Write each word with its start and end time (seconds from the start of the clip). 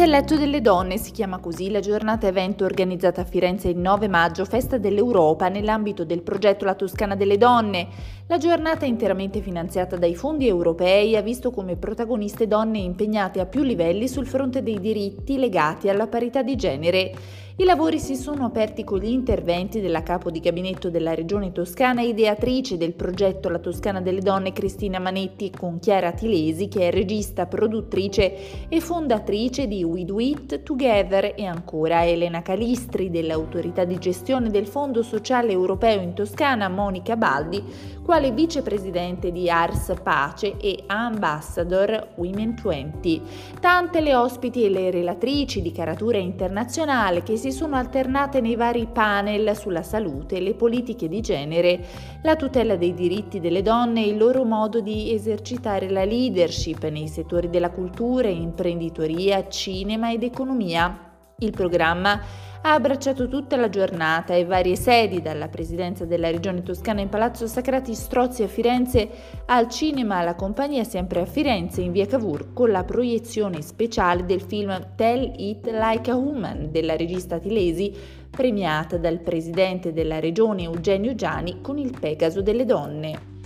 L'intelletto 0.00 0.36
delle 0.38 0.62
donne 0.62 0.96
si 0.96 1.10
chiama 1.10 1.40
così 1.40 1.70
la 1.70 1.80
giornata 1.80 2.26
evento 2.26 2.64
organizzata 2.64 3.20
a 3.20 3.24
Firenze 3.24 3.68
il 3.68 3.76
9 3.76 4.08
maggio, 4.08 4.46
festa 4.46 4.78
dell'Europa, 4.78 5.50
nell'ambito 5.50 6.06
del 6.06 6.22
progetto 6.22 6.64
La 6.64 6.74
Toscana 6.74 7.14
delle 7.14 7.36
Donne. 7.36 7.86
La 8.30 8.38
giornata 8.38 8.86
interamente 8.86 9.40
finanziata 9.40 9.96
dai 9.96 10.14
fondi 10.14 10.46
europei 10.46 11.16
ha 11.16 11.20
visto 11.20 11.50
come 11.50 11.74
protagoniste 11.74 12.46
donne 12.46 12.78
impegnate 12.78 13.40
a 13.40 13.46
più 13.46 13.64
livelli 13.64 14.06
sul 14.06 14.24
fronte 14.24 14.62
dei 14.62 14.78
diritti 14.78 15.36
legati 15.36 15.88
alla 15.88 16.06
parità 16.06 16.40
di 16.40 16.54
genere. 16.54 17.12
I 17.56 17.64
lavori 17.64 17.98
si 17.98 18.16
sono 18.16 18.46
aperti 18.46 18.84
con 18.84 19.00
gli 19.00 19.10
interventi 19.10 19.82
della 19.82 20.02
capo 20.02 20.30
di 20.30 20.40
gabinetto 20.40 20.88
della 20.88 21.14
Regione 21.14 21.52
Toscana, 21.52 22.00
ideatrice 22.00 22.78
del 22.78 22.94
progetto 22.94 23.50
La 23.50 23.58
Toscana 23.58 24.00
delle 24.00 24.20
Donne 24.20 24.54
Cristina 24.54 24.98
Manetti, 24.98 25.50
con 25.50 25.78
Chiara 25.78 26.12
Tilesi, 26.12 26.68
che 26.68 26.88
è 26.88 26.90
regista, 26.90 27.44
produttrice 27.44 28.66
e 28.66 28.80
fondatrice 28.80 29.66
di 29.66 29.84
We 29.84 30.06
Do 30.06 30.20
It 30.20 30.62
Together, 30.62 31.34
e 31.36 31.44
ancora 31.44 32.06
Elena 32.06 32.40
Calistri 32.40 33.10
dell'autorità 33.10 33.84
di 33.84 33.98
gestione 33.98 34.48
del 34.48 34.66
Fondo 34.66 35.02
Sociale 35.02 35.52
Europeo 35.52 36.00
in 36.00 36.14
Toscana, 36.14 36.70
Monica 36.70 37.16
Baldi, 37.16 37.62
quale 38.02 38.19
vicepresidente 38.28 39.32
di 39.32 39.48
Ars 39.48 39.94
Pace 40.02 40.58
e 40.58 40.84
Ambassador 40.86 42.08
Women 42.16 42.54
20. 42.62 43.22
Tante 43.58 44.02
le 44.02 44.14
ospiti 44.14 44.62
e 44.62 44.68
le 44.68 44.90
relatrici 44.90 45.62
di 45.62 45.72
caratura 45.72 46.18
internazionale 46.18 47.22
che 47.22 47.38
si 47.38 47.50
sono 47.50 47.76
alternate 47.76 48.42
nei 48.42 48.56
vari 48.56 48.86
panel 48.92 49.56
sulla 49.56 49.82
salute, 49.82 50.40
le 50.40 50.52
politiche 50.52 51.08
di 51.08 51.22
genere, 51.22 51.86
la 52.22 52.36
tutela 52.36 52.76
dei 52.76 52.92
diritti 52.92 53.40
delle 53.40 53.62
donne 53.62 54.04
e 54.04 54.08
il 54.08 54.18
loro 54.18 54.44
modo 54.44 54.80
di 54.80 55.12
esercitare 55.14 55.88
la 55.88 56.04
leadership 56.04 56.86
nei 56.88 57.08
settori 57.08 57.48
della 57.48 57.70
cultura, 57.70 58.28
imprenditoria, 58.28 59.48
cinema 59.48 60.12
ed 60.12 60.22
economia. 60.22 61.08
Il 61.38 61.52
programma 61.52 62.20
ha 62.62 62.74
abbracciato 62.74 63.26
tutta 63.26 63.56
la 63.56 63.70
giornata 63.70 64.34
e 64.34 64.44
varie 64.44 64.76
sedi, 64.76 65.22
dalla 65.22 65.48
presidenza 65.48 66.04
della 66.04 66.30
regione 66.30 66.62
toscana 66.62 67.00
in 67.00 67.08
Palazzo 67.08 67.46
Sacrati 67.46 67.94
Strozzi 67.94 68.42
a 68.42 68.48
Firenze 68.48 69.08
al 69.46 69.68
cinema 69.68 70.16
alla 70.18 70.34
compagnia 70.34 70.84
sempre 70.84 71.20
a 71.20 71.24
Firenze 71.24 71.80
in 71.80 71.92
via 71.92 72.06
Cavour 72.06 72.52
con 72.52 72.70
la 72.70 72.84
proiezione 72.84 73.62
speciale 73.62 74.26
del 74.26 74.42
film 74.42 74.94
Tell 74.94 75.32
It 75.36 75.70
Like 75.70 76.10
a 76.10 76.16
Woman 76.16 76.70
della 76.70 76.96
regista 76.96 77.38
Tilesi 77.38 77.94
premiata 78.30 78.98
dal 78.98 79.20
presidente 79.20 79.94
della 79.94 80.20
regione 80.20 80.64
Eugenio 80.64 81.14
Giani 81.14 81.62
con 81.62 81.78
il 81.78 81.96
Pegaso 81.98 82.42
delle 82.42 82.66
donne. 82.66 83.39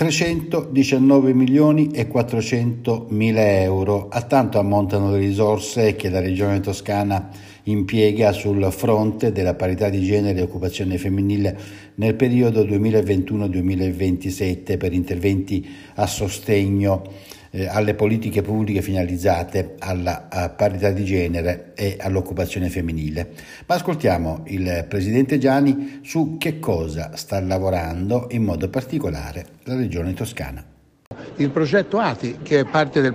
319 0.00 1.34
milioni 1.34 1.90
e 1.90 2.06
400 2.06 3.08
mila 3.10 3.60
euro. 3.60 4.08
A 4.08 4.22
tanto 4.22 4.58
ammontano 4.58 5.10
le 5.10 5.18
risorse 5.18 5.94
che 5.94 6.08
la 6.08 6.20
Regione 6.20 6.60
Toscana 6.60 7.28
impiega 7.64 8.32
sul 8.32 8.66
fronte 8.72 9.30
della 9.30 9.52
parità 9.52 9.90
di 9.90 10.00
genere 10.00 10.38
e 10.38 10.42
occupazione 10.44 10.96
femminile 10.96 11.54
nel 11.96 12.14
periodo 12.14 12.64
2021-2027 12.64 14.78
per 14.78 14.94
interventi 14.94 15.68
a 15.96 16.06
sostegno 16.06 17.02
eh, 17.50 17.66
alle 17.66 17.94
politiche 17.94 18.42
pubbliche 18.42 18.82
finalizzate 18.82 19.76
alla 19.78 20.54
parità 20.56 20.90
di 20.90 21.04
genere 21.04 21.72
e 21.74 21.96
all'occupazione 21.98 22.68
femminile. 22.68 23.32
Ma 23.66 23.74
ascoltiamo 23.74 24.44
il 24.46 24.86
Presidente 24.88 25.38
Gianni 25.38 26.00
su 26.02 26.36
che 26.38 26.58
cosa 26.58 27.16
sta 27.16 27.40
lavorando 27.40 28.28
in 28.30 28.44
modo 28.44 28.68
particolare 28.68 29.46
la 29.64 29.76
Regione 29.76 30.14
Toscana 30.14 30.69
il 31.42 31.50
progetto 31.50 31.98
ATI, 31.98 32.38
che 32.42 32.60
è 32.60 32.64
parte 32.64 33.00
del, 33.00 33.14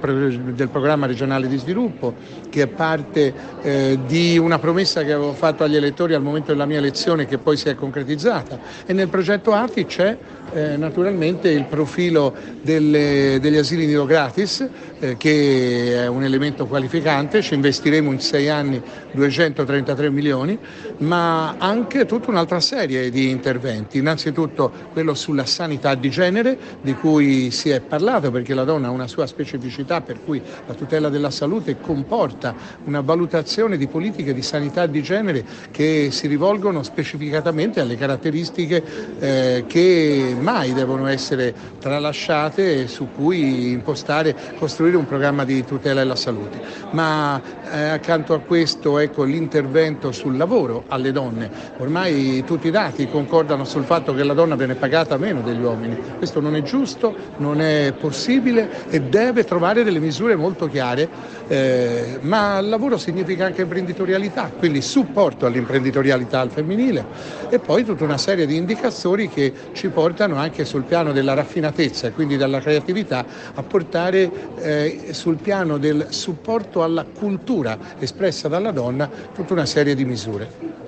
del, 0.53 0.69
programma 0.69 1.05
regionale 1.05 1.47
di 1.47 1.57
sviluppo, 1.57 2.15
che 2.49 2.63
è 2.63 2.67
parte 2.67 3.33
eh, 3.61 3.99
di 4.05 4.37
una 4.37 4.57
promessa 4.57 5.03
che 5.03 5.11
avevo 5.11 5.33
fatto 5.33 5.63
agli 5.63 5.75
elettori 5.75 6.13
al 6.13 6.21
momento 6.21 6.51
della 6.51 6.65
mia 6.65 6.79
elezione 6.79 7.25
che 7.25 7.37
poi 7.37 7.55
si 7.55 7.69
è 7.69 7.75
concretizzata. 7.75 8.59
E 8.85 8.93
nel 8.93 9.09
progetto 9.09 9.53
ATI 9.53 9.85
c'è 9.85 10.17
eh, 10.53 10.77
naturalmente 10.77 11.49
il 11.49 11.65
profilo 11.65 12.33
delle, 12.61 13.37
degli 13.39 13.57
asili 13.57 13.85
nido 13.85 14.05
gratis, 14.05 14.67
eh, 14.99 15.17
che 15.17 16.03
è 16.03 16.07
un 16.07 16.23
elemento 16.23 16.65
qualificante, 16.65 17.41
ci 17.41 17.53
investiremo 17.53 18.11
in 18.11 18.19
sei 18.19 18.49
anni 18.49 18.81
233 19.11 20.09
milioni, 20.09 20.57
ma 20.97 21.55
anche 21.57 22.05
tutta 22.05 22.29
un'altra 22.29 22.59
serie 22.59 23.09
di 23.09 23.29
interventi. 23.29 23.97
Innanzitutto 23.97 24.71
quello 24.93 25.13
sulla 25.13 25.45
sanità 25.45 25.93
di 25.95 26.09
genere, 26.09 26.57
di 26.81 26.93
cui 26.95 27.51
si 27.51 27.69
è 27.69 27.81
parlato, 27.81 28.13
perché 28.19 28.53
la 28.53 28.63
donna 28.63 28.87
ha 28.87 28.91
una 28.91 29.07
sua 29.07 29.25
specificità, 29.27 30.01
per 30.01 30.23
cui 30.23 30.41
la 30.65 30.73
tutela 30.73 31.09
della 31.09 31.29
salute 31.29 31.79
comporta 31.79 32.55
una 32.85 33.01
valutazione 33.01 33.77
di 33.77 33.87
politiche 33.87 34.33
di 34.33 34.41
sanità 34.41 34.85
di 34.85 35.01
genere 35.01 35.45
che 35.71 36.09
si 36.11 36.27
rivolgono 36.27 36.83
specificatamente 36.83 37.79
alle 37.79 37.97
caratteristiche 37.97 38.83
eh, 39.19 39.65
che 39.67 40.35
mai 40.39 40.73
devono 40.73 41.07
essere 41.07 41.53
tralasciate 41.79 42.83
e 42.83 42.87
su 42.87 43.09
cui 43.15 43.71
impostare, 43.71 44.35
costruire 44.57 44.97
un 44.97 45.05
programma 45.05 45.43
di 45.43 45.63
tutela 45.63 46.01
della 46.01 46.15
salute. 46.15 46.59
Ma 46.91 47.41
eh, 47.71 47.89
accanto 47.89 48.33
a 48.33 48.39
questo 48.39 48.99
ecco, 48.99 49.23
l'intervento 49.23 50.11
sul 50.11 50.37
lavoro 50.37 50.83
alle 50.87 51.11
donne. 51.11 51.49
Ormai 51.77 52.43
tutti 52.45 52.67
i 52.67 52.71
dati 52.71 53.07
concordano 53.07 53.65
sul 53.65 53.83
fatto 53.83 54.13
che 54.13 54.23
la 54.23 54.33
donna 54.33 54.55
viene 54.55 54.75
pagata 54.75 55.17
meno 55.17 55.41
degli 55.41 55.61
uomini. 55.61 55.97
Questo 56.17 56.39
non 56.39 56.55
è 56.55 56.61
giusto, 56.61 57.15
non 57.37 57.61
è 57.61 57.93
possibile 57.95 58.69
e 58.89 59.01
deve 59.01 59.43
trovare 59.43 59.83
delle 59.83 59.99
misure 59.99 60.35
molto 60.35 60.67
chiare, 60.67 61.07
eh, 61.47 62.19
ma 62.21 62.59
lavoro 62.61 62.97
significa 62.97 63.45
anche 63.45 63.61
imprenditorialità, 63.61 64.51
quindi 64.57 64.81
supporto 64.81 65.45
all'imprenditorialità 65.45 66.39
al 66.39 66.49
femminile 66.49 67.05
e 67.49 67.59
poi 67.59 67.83
tutta 67.83 68.03
una 68.03 68.17
serie 68.17 68.45
di 68.45 68.55
indicatori 68.55 69.29
che 69.29 69.53
ci 69.73 69.89
portano 69.89 70.35
anche 70.35 70.65
sul 70.65 70.83
piano 70.83 71.11
della 71.11 71.33
raffinatezza 71.33 72.07
e 72.07 72.11
quindi 72.11 72.37
della 72.37 72.59
creatività 72.59 73.25
a 73.53 73.63
portare 73.63 74.31
eh, 74.57 75.07
sul 75.11 75.37
piano 75.37 75.77
del 75.77 76.07
supporto 76.09 76.83
alla 76.83 77.03
cultura 77.03 77.77
espressa 77.99 78.47
dalla 78.47 78.71
donna 78.71 79.09
tutta 79.33 79.53
una 79.53 79.65
serie 79.65 79.95
di 79.95 80.05
misure. 80.05 80.84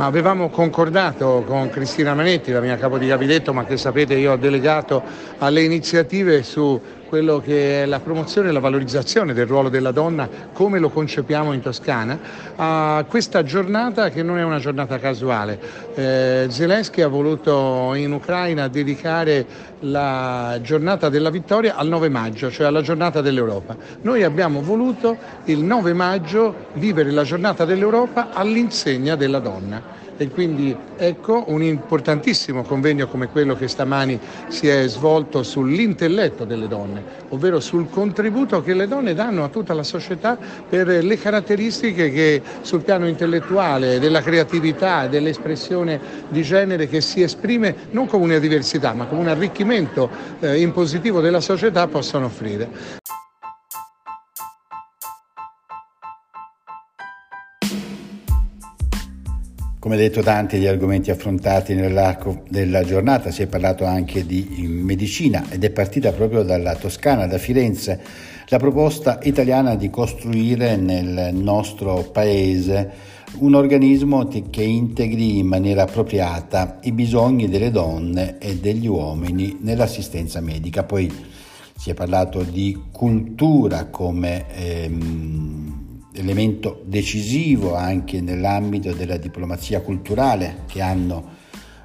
Ma 0.00 0.06
avevamo 0.06 0.48
concordato 0.48 1.44
con 1.46 1.68
Cristina 1.68 2.14
Manetti, 2.14 2.52
la 2.52 2.60
mia 2.60 2.78
capo 2.78 2.96
di 2.96 3.06
gabinetto, 3.06 3.52
ma 3.52 3.66
che 3.66 3.76
sapete 3.76 4.14
io 4.14 4.32
ho 4.32 4.36
delegato 4.36 5.02
alle 5.36 5.62
iniziative 5.62 6.42
su 6.42 6.80
quello 7.10 7.40
che 7.40 7.82
è 7.82 7.86
la 7.86 7.98
promozione 7.98 8.50
e 8.50 8.52
la 8.52 8.60
valorizzazione 8.60 9.34
del 9.34 9.46
ruolo 9.46 9.68
della 9.68 9.90
donna 9.90 10.28
come 10.52 10.78
lo 10.78 10.90
concepiamo 10.90 11.52
in 11.52 11.60
Toscana, 11.60 12.16
a 12.54 13.04
questa 13.08 13.42
giornata 13.42 14.10
che 14.10 14.22
non 14.22 14.38
è 14.38 14.44
una 14.44 14.60
giornata 14.60 14.96
casuale. 15.00 15.58
Eh, 15.96 16.46
Zelensky 16.48 17.02
ha 17.02 17.08
voluto 17.08 17.94
in 17.94 18.12
Ucraina 18.12 18.68
dedicare 18.68 19.44
la 19.80 20.60
giornata 20.62 21.08
della 21.08 21.30
vittoria 21.30 21.74
al 21.74 21.88
9 21.88 22.08
maggio, 22.08 22.48
cioè 22.48 22.68
alla 22.68 22.80
giornata 22.80 23.20
dell'Europa. 23.20 23.76
Noi 24.02 24.22
abbiamo 24.22 24.62
voluto 24.62 25.16
il 25.46 25.58
9 25.58 25.92
maggio 25.92 26.54
vivere 26.74 27.10
la 27.10 27.24
giornata 27.24 27.64
dell'Europa 27.64 28.28
all'insegna 28.32 29.16
della 29.16 29.40
donna 29.40 29.98
e 30.20 30.28
quindi 30.28 30.76
ecco 30.98 31.44
un 31.46 31.62
importantissimo 31.62 32.62
convegno 32.62 33.06
come 33.06 33.28
quello 33.28 33.56
che 33.56 33.68
stamani 33.68 34.20
si 34.48 34.68
è 34.68 34.86
svolto 34.86 35.42
sull'intelletto 35.42 36.44
delle 36.44 36.68
donne, 36.68 37.02
ovvero 37.30 37.58
sul 37.58 37.88
contributo 37.88 38.60
che 38.60 38.74
le 38.74 38.86
donne 38.86 39.14
danno 39.14 39.44
a 39.44 39.48
tutta 39.48 39.72
la 39.72 39.82
società 39.82 40.36
per 40.68 40.88
le 40.88 41.16
caratteristiche 41.16 42.10
che 42.10 42.42
sul 42.60 42.82
piano 42.82 43.08
intellettuale, 43.08 43.98
della 43.98 44.20
creatività, 44.20 45.06
dell'espressione 45.06 45.98
di 46.28 46.42
genere 46.42 46.86
che 46.86 47.00
si 47.00 47.22
esprime 47.22 47.74
non 47.92 48.06
come 48.06 48.24
una 48.24 48.38
diversità 48.38 48.92
ma 48.92 49.06
come 49.06 49.22
un 49.22 49.28
arricchimento 49.28 50.10
eh, 50.40 50.60
in 50.60 50.72
positivo 50.72 51.22
della 51.22 51.40
società 51.40 51.86
possono 51.86 52.26
offrire. 52.26 52.99
Come 59.80 59.96
detto, 59.96 60.20
tanti 60.20 60.58
gli 60.58 60.66
argomenti 60.66 61.10
affrontati 61.10 61.74
nell'arco 61.74 62.42
della 62.50 62.84
giornata, 62.84 63.30
si 63.30 63.40
è 63.40 63.46
parlato 63.46 63.86
anche 63.86 64.26
di 64.26 64.66
medicina 64.68 65.46
ed 65.48 65.64
è 65.64 65.70
partita 65.70 66.12
proprio 66.12 66.42
dalla 66.42 66.74
Toscana, 66.74 67.26
da 67.26 67.38
Firenze, 67.38 67.98
la 68.48 68.58
proposta 68.58 69.20
italiana 69.22 69.76
di 69.76 69.88
costruire 69.88 70.76
nel 70.76 71.34
nostro 71.34 72.02
paese 72.12 72.90
un 73.38 73.54
organismo 73.54 74.28
che 74.28 74.62
integri 74.62 75.38
in 75.38 75.46
maniera 75.46 75.84
appropriata 75.84 76.80
i 76.82 76.92
bisogni 76.92 77.48
delle 77.48 77.70
donne 77.70 78.36
e 78.36 78.56
degli 78.56 78.86
uomini 78.86 79.60
nell'assistenza 79.62 80.42
medica. 80.42 80.82
Poi 80.82 81.10
si 81.74 81.88
è 81.88 81.94
parlato 81.94 82.42
di 82.42 82.78
cultura 82.92 83.86
come 83.86 84.44
ehm, 84.54 85.79
elemento 86.12 86.82
decisivo 86.84 87.74
anche 87.74 88.20
nell'ambito 88.20 88.92
della 88.92 89.16
diplomazia 89.16 89.80
culturale 89.80 90.64
che 90.66 90.80
hanno 90.80 91.38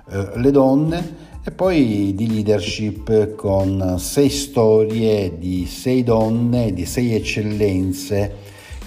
eh, 0.10 0.32
le 0.36 0.52
donne 0.52 1.34
e 1.44 1.52
poi 1.52 2.14
di 2.16 2.28
leadership 2.28 3.36
con 3.36 3.98
sei 4.00 4.30
storie 4.30 5.38
di 5.38 5.68
sei 5.68 6.04
donne, 6.04 6.74
di 6.74 6.86
sei 6.86 7.14
eccellenze 7.14 8.36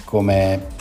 come 0.03 0.77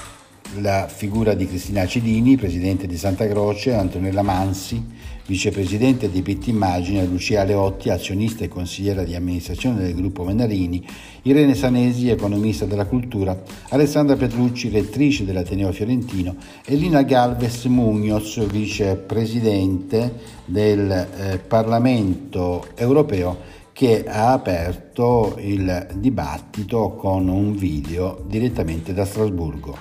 la 0.56 0.88
figura 0.88 1.34
di 1.34 1.46
Cristina 1.46 1.86
Cidini, 1.86 2.36
presidente 2.36 2.86
di 2.86 2.96
Santa 2.96 3.28
Croce, 3.28 3.74
Antonella 3.74 4.22
Mansi, 4.22 4.82
vicepresidente 5.28 6.10
di 6.10 6.22
PT 6.22 6.46
Immagine, 6.46 7.04
Lucia 7.04 7.44
Leotti, 7.44 7.90
azionista 7.90 8.44
e 8.44 8.48
consigliera 8.48 9.04
di 9.04 9.14
amministrazione 9.14 9.82
del 9.82 9.94
gruppo 9.94 10.24
Menarini, 10.24 10.82
Irene 11.22 11.54
Sanesi, 11.54 12.08
economista 12.08 12.64
della 12.64 12.86
cultura, 12.86 13.38
Alessandra 13.68 14.16
Petrucci, 14.16 14.70
rettrice 14.70 15.26
dell'Ateneo 15.26 15.70
Fiorentino 15.70 16.34
e 16.64 16.76
Lina 16.76 17.02
Galvez 17.02 17.66
Mugnoz, 17.66 18.46
vicepresidente 18.46 20.14
del 20.46 20.90
eh, 20.90 21.38
Parlamento 21.46 22.68
europeo 22.74 23.56
che 23.74 24.06
ha 24.06 24.32
aperto 24.32 25.36
il 25.40 25.88
dibattito 25.96 26.94
con 26.94 27.28
un 27.28 27.54
video 27.54 28.24
direttamente 28.26 28.94
da 28.94 29.04
Strasburgo. 29.04 29.76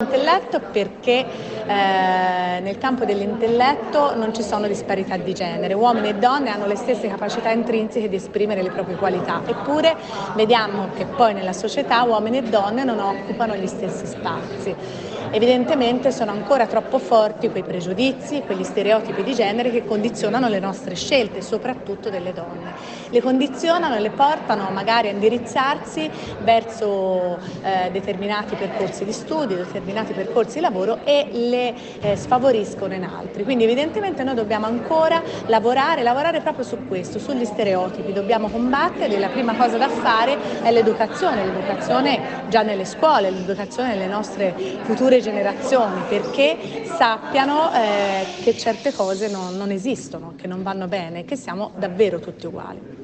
Intelletto 0.00 0.60
perché 0.72 1.53
eh, 1.66 2.60
nel 2.60 2.78
campo 2.78 3.04
dell'intelletto 3.04 4.14
non 4.14 4.34
ci 4.34 4.42
sono 4.42 4.66
disparità 4.66 5.16
di 5.16 5.32
genere, 5.32 5.74
uomini 5.74 6.08
e 6.08 6.14
donne 6.14 6.50
hanno 6.50 6.66
le 6.66 6.76
stesse 6.76 7.08
capacità 7.08 7.50
intrinseche 7.50 8.08
di 8.08 8.16
esprimere 8.16 8.62
le 8.62 8.70
proprie 8.70 8.96
qualità, 8.96 9.42
eppure 9.46 9.96
vediamo 10.34 10.88
che 10.94 11.06
poi 11.06 11.34
nella 11.34 11.52
società 11.52 12.02
uomini 12.02 12.38
e 12.38 12.42
donne 12.42 12.84
non 12.84 12.98
occupano 12.98 13.56
gli 13.56 13.66
stessi 13.66 14.06
spazi. 14.06 14.74
Evidentemente 15.30 16.10
sono 16.12 16.30
ancora 16.30 16.66
troppo 16.66 16.98
forti 16.98 17.50
quei 17.50 17.62
pregiudizi, 17.62 18.42
quegli 18.42 18.64
stereotipi 18.64 19.22
di 19.22 19.34
genere 19.34 19.70
che 19.70 19.84
condizionano 19.84 20.48
le 20.48 20.58
nostre 20.58 20.94
scelte, 20.94 21.42
soprattutto 21.42 22.10
delle 22.10 22.32
donne. 22.32 22.72
Le 23.08 23.20
condizionano 23.20 23.96
e 23.96 24.00
le 24.00 24.10
portano 24.10 24.70
magari 24.70 25.08
a 25.08 25.10
indirizzarsi 25.12 26.10
verso 26.40 27.38
eh, 27.62 27.90
determinati 27.90 28.54
percorsi 28.54 29.04
di 29.04 29.12
studio, 29.12 29.56
determinati 29.56 30.12
percorsi 30.12 30.54
di 30.56 30.60
lavoro 30.60 31.00
e 31.04 31.28
le 31.30 31.74
eh, 32.00 32.16
sfavoriscono 32.16 32.94
in 32.94 33.04
altri. 33.04 33.44
Quindi 33.44 33.64
evidentemente 33.64 34.22
noi 34.24 34.34
dobbiamo 34.34 34.66
ancora 34.66 35.22
lavorare, 35.46 36.02
lavorare 36.02 36.40
proprio 36.40 36.64
su 36.64 36.86
questo, 36.86 37.18
sugli 37.18 37.44
stereotipi, 37.44 38.12
dobbiamo 38.12 38.48
combatterli, 38.48 39.18
la 39.18 39.28
prima 39.28 39.54
cosa 39.54 39.76
da 39.76 39.88
fare 39.88 40.36
è 40.62 40.70
l'educazione, 40.70 41.44
l'educazione 41.44 42.20
già 42.48 42.62
nelle 42.62 42.84
scuole, 42.84 43.30
l'educazione 43.30 43.90
nelle 43.90 44.06
nostre 44.06 44.54
future 44.82 45.13
generazioni 45.20 46.02
perché 46.08 46.84
sappiano 46.84 47.72
eh, 47.72 48.24
che 48.42 48.56
certe 48.56 48.92
cose 48.92 49.28
non, 49.28 49.56
non 49.56 49.70
esistono, 49.70 50.34
che 50.36 50.46
non 50.46 50.62
vanno 50.62 50.86
bene, 50.86 51.24
che 51.24 51.36
siamo 51.36 51.72
davvero 51.76 52.20
tutti 52.20 52.46
uguali 52.46 52.94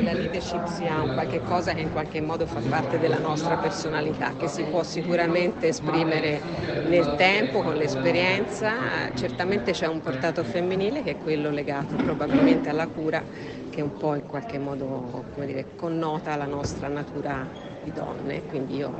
la 0.00 0.12
leadership 0.12 0.66
sia 0.66 1.00
un 1.00 1.12
qualche 1.12 1.42
cosa 1.42 1.74
che 1.74 1.80
in 1.80 1.92
qualche 1.92 2.20
modo 2.20 2.46
fa 2.46 2.60
parte 2.60 2.98
della 2.98 3.18
nostra 3.18 3.56
personalità, 3.56 4.34
che 4.36 4.48
si 4.48 4.64
può 4.64 4.82
sicuramente 4.82 5.68
esprimere 5.68 6.40
nel 6.86 7.14
tempo, 7.16 7.62
con 7.62 7.74
l'esperienza. 7.74 9.10
Certamente 9.14 9.72
c'è 9.72 9.86
un 9.86 10.00
portato 10.00 10.44
femminile 10.44 11.02
che 11.02 11.12
è 11.12 11.16
quello 11.18 11.50
legato 11.50 11.96
probabilmente 11.96 12.68
alla 12.68 12.86
cura, 12.86 13.22
che 13.70 13.80
un 13.80 13.96
po' 13.96 14.14
in 14.14 14.26
qualche 14.26 14.58
modo 14.58 15.24
dire, 15.36 15.66
connota 15.76 16.36
la 16.36 16.46
nostra 16.46 16.88
natura 16.88 17.46
di 17.82 17.92
donne. 17.92 18.42
Quindi 18.46 18.76
io 18.76 18.92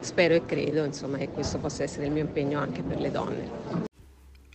spero 0.00 0.34
e 0.34 0.44
credo 0.44 0.84
insomma, 0.84 1.18
che 1.18 1.28
questo 1.28 1.58
possa 1.58 1.82
essere 1.82 2.06
il 2.06 2.12
mio 2.12 2.22
impegno 2.22 2.58
anche 2.58 2.82
per 2.82 3.00
le 3.00 3.10
donne. 3.10 3.84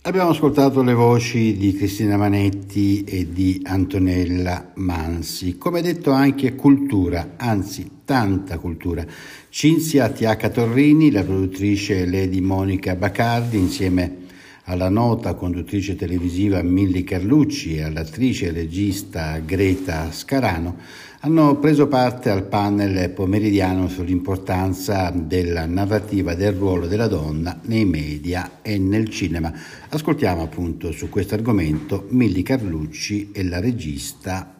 Abbiamo 0.04 0.30
ascoltato 0.30 0.82
le 0.82 0.94
voci 0.94 1.56
di 1.56 1.74
Cristina 1.74 2.16
Manetti 2.16 3.04
e 3.04 3.30
di 3.30 3.62
Antonella 3.64 4.72
Mansi. 4.74 5.56
Come 5.58 5.80
detto 5.80 6.10
anche 6.10 6.56
cultura, 6.56 7.34
anzi 7.36 7.88
tanta 8.04 8.58
cultura. 8.58 9.06
Cinzia 9.48 10.08
TH 10.08 10.50
Torrini, 10.50 11.12
la 11.12 11.22
produttrice 11.22 12.04
Lady 12.04 12.40
Monica 12.40 12.96
Bacardi 12.96 13.58
insieme 13.58 14.21
alla 14.64 14.88
nota 14.88 15.34
conduttrice 15.34 15.96
televisiva 15.96 16.62
Milly 16.62 17.02
Carlucci 17.02 17.76
e 17.76 17.82
all'attrice 17.82 18.46
e 18.46 18.52
regista 18.52 19.38
Greta 19.38 20.12
Scarano 20.12 20.76
hanno 21.24 21.56
preso 21.58 21.86
parte 21.86 22.30
al 22.30 22.44
panel 22.44 23.10
pomeridiano 23.10 23.88
sull'importanza 23.88 25.12
della 25.14 25.66
narrativa 25.66 26.34
del 26.34 26.52
ruolo 26.52 26.86
della 26.86 27.06
donna 27.06 27.60
nei 27.62 27.84
media 27.84 28.58
e 28.60 28.76
nel 28.78 29.08
cinema. 29.08 29.52
Ascoltiamo 29.88 30.42
appunto 30.42 30.90
su 30.90 31.08
questo 31.08 31.34
argomento 31.34 32.06
Milly 32.08 32.42
Carlucci 32.42 33.30
e 33.32 33.44
la 33.44 33.60
regista 33.60 34.54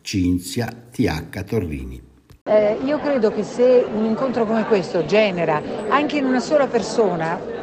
Cinzia 0.00 0.72
TH 0.90 1.44
Torrini. 1.44 2.02
Eh, 2.44 2.78
io 2.84 2.98
credo 3.00 3.30
che 3.32 3.42
se 3.42 3.84
un 3.92 4.04
incontro 4.04 4.46
come 4.46 4.64
questo 4.66 5.04
genera 5.04 5.60
anche 5.88 6.16
in 6.18 6.24
una 6.24 6.40
sola 6.40 6.66
persona 6.68 7.55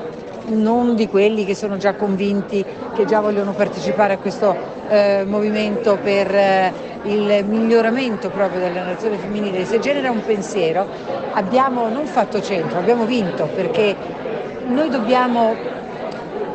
non 0.47 0.95
di 0.95 1.07
quelli 1.07 1.45
che 1.45 1.55
sono 1.55 1.77
già 1.77 1.93
convinti, 1.95 2.63
che 2.93 3.05
già 3.05 3.19
vogliono 3.19 3.53
partecipare 3.53 4.13
a 4.13 4.17
questo 4.17 4.55
eh, 4.89 5.23
movimento 5.25 5.97
per 6.01 6.33
eh, 6.33 6.73
il 7.03 7.45
miglioramento 7.45 8.29
proprio 8.29 8.59
della 8.59 8.83
nazione 8.83 9.17
femminile, 9.17 9.65
se 9.65 9.79
genera 9.79 10.11
un 10.11 10.23
pensiero 10.25 10.85
abbiamo 11.33 11.87
non 11.89 12.05
fatto 12.05 12.41
centro, 12.41 12.79
abbiamo 12.79 13.05
vinto 13.05 13.49
perché 13.53 13.95
noi 14.67 14.89
dobbiamo 14.89 15.55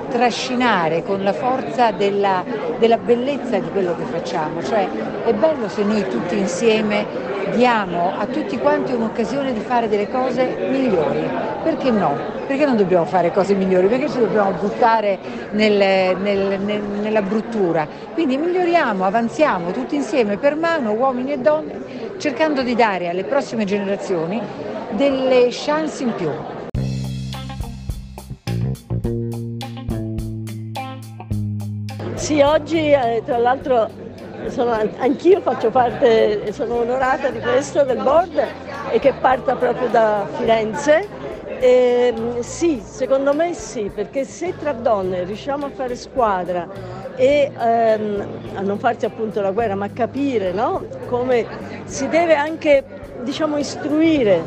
trascinare 0.08 1.02
con 1.02 1.22
la 1.22 1.32
forza 1.34 1.90
della, 1.90 2.42
della 2.78 2.96
bellezza 2.96 3.58
di 3.58 3.68
quello 3.70 3.94
che 3.94 4.04
facciamo, 4.04 4.62
cioè 4.62 4.88
è 5.24 5.34
bello 5.34 5.68
se 5.68 5.82
noi 5.82 6.08
tutti 6.08 6.36
insieme 6.36 7.06
diamo 7.54 8.12
a 8.18 8.26
tutti 8.26 8.58
quanti 8.58 8.92
un'occasione 8.92 9.52
di 9.52 9.60
fare 9.60 9.88
delle 9.88 10.08
cose 10.08 10.68
migliori. 10.70 11.47
Perché 11.62 11.90
no? 11.90 12.16
Perché 12.46 12.64
non 12.64 12.76
dobbiamo 12.76 13.04
fare 13.04 13.32
cose 13.32 13.54
migliori? 13.54 13.88
Perché 13.88 14.08
ci 14.08 14.18
dobbiamo 14.18 14.52
buttare 14.52 15.18
nel, 15.50 16.16
nel, 16.16 16.60
nel, 16.60 16.80
nella 16.80 17.20
bruttura? 17.20 17.86
Quindi 18.14 18.36
miglioriamo, 18.36 19.04
avanziamo 19.04 19.72
tutti 19.72 19.94
insieme 19.96 20.38
per 20.38 20.54
mano, 20.56 20.92
uomini 20.92 21.32
e 21.32 21.38
donne, 21.38 22.16
cercando 22.18 22.62
di 22.62 22.74
dare 22.74 23.08
alle 23.08 23.24
prossime 23.24 23.64
generazioni 23.64 24.40
delle 24.92 25.48
chance 25.50 26.02
in 26.02 26.14
più. 26.14 26.30
Sì, 32.14 32.40
oggi 32.40 32.92
eh, 32.92 33.22
tra 33.24 33.38
l'altro 33.38 33.88
sono, 34.48 34.72
anch'io 34.98 35.40
faccio 35.40 35.70
parte, 35.70 36.52
sono 36.52 36.80
onorata 36.80 37.30
di 37.30 37.40
questo, 37.40 37.84
del 37.84 38.02
board 38.02 38.46
e 38.90 38.98
che 38.98 39.12
parta 39.12 39.54
proprio 39.54 39.88
da 39.88 40.26
Firenze. 40.36 41.17
E, 41.60 42.12
ehm, 42.14 42.40
sì, 42.40 42.80
secondo 42.84 43.34
me 43.34 43.52
sì, 43.54 43.90
perché 43.92 44.24
se 44.24 44.54
tra 44.56 44.72
donne 44.72 45.24
riusciamo 45.24 45.66
a 45.66 45.70
fare 45.70 45.96
squadra 45.96 46.68
e 47.16 47.50
ehm, 47.58 48.26
a 48.54 48.60
non 48.60 48.78
farsi 48.78 49.04
appunto 49.04 49.40
la 49.40 49.50
guerra, 49.50 49.74
ma 49.74 49.86
a 49.86 49.90
capire 49.90 50.52
no? 50.52 50.84
come 51.06 51.46
si 51.84 52.08
deve 52.08 52.34
anche 52.34 52.84
diciamo, 53.22 53.56
istruire, 53.56 54.40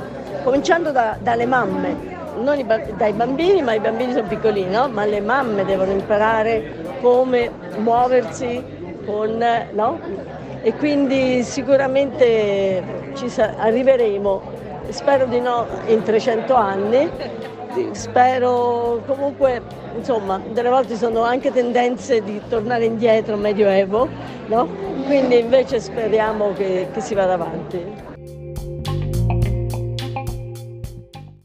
cominciando 0.44 0.92
da, 0.92 1.18
dalle 1.20 1.46
mamme, 1.46 2.10
non 2.38 2.58
i, 2.58 2.66
dai 2.96 3.12
bambini, 3.12 3.62
ma 3.62 3.74
i 3.74 3.80
bambini 3.80 4.14
sono 4.14 4.28
piccolini, 4.28 4.72
no? 4.72 4.88
ma 4.88 5.04
le 5.06 5.20
mamme 5.20 5.66
devono 5.66 5.92
imparare 5.92 6.64
come 7.02 7.52
muoversi 7.78 8.64
con, 9.06 9.44
no? 9.72 10.00
E 10.64 10.74
quindi 10.76 11.44
sicuramente 11.44 12.82
sa- 13.28 13.56
arriveremo, 13.58 14.42
spero 14.90 15.26
di 15.26 15.40
no 15.40 15.68
in 15.88 16.04
300 16.04 16.54
anni, 16.54 17.10
spero 17.94 19.02
comunque, 19.06 19.62
insomma, 19.96 20.40
delle 20.52 20.70
volte 20.70 20.96
sono 20.96 21.24
anche 21.24 21.52
tendenze 21.52 22.24
di 22.24 22.42
tornare 22.50 22.86
indietro, 22.86 23.38
medioevo, 23.38 24.08
no? 24.48 24.68
quindi 25.06 25.40
invece 25.40 25.80
speriamo 25.80 26.54
che, 26.54 26.88
che 26.92 27.02
si 27.02 27.14
vada 27.14 27.34
avanti. 27.34 28.11